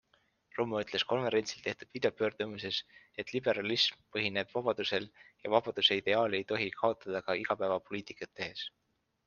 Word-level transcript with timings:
Rummo 0.59 0.77
ütles 0.83 1.03
konverentsil 1.09 1.59
tehtud 1.65 1.91
videopöördumises, 1.97 2.79
et 3.25 3.35
liberalism 3.35 4.01
põhineb 4.17 4.51
vabadusel 4.57 5.07
ja 5.45 5.55
vabaduse 5.57 6.01
ideaali 6.03 6.41
ei 6.43 6.51
tohi 6.55 6.71
kaotada 6.81 7.25
ka 7.29 7.41
igapäevapoliitikat 7.45 8.37
tehes. 8.43 8.69